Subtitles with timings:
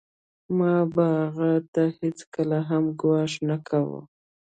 [0.57, 4.01] ما به هغه ته هېڅکله هم ګواښ نه کاوه